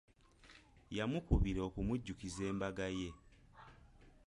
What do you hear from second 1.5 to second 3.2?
okumujjukiza embaga ye.